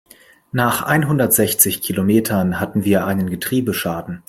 [0.51, 4.19] Nach einhundertsechzig Kilometern hatten wir einen Getriebeschaden.